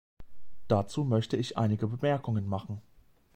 [0.67, 2.81] Dazu möchte ich einige Bemerkungen machen.